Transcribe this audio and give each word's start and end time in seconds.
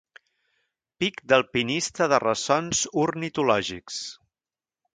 Pic 1.03 1.19
d'alpinista 1.33 2.07
de 2.13 2.19
ressons 2.25 2.81
ornitològics. 3.05 4.01